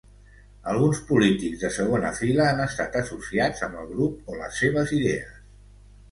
[0.69, 5.37] Alguns polítics de segona fila han estat associats amb el grup o les seves idees.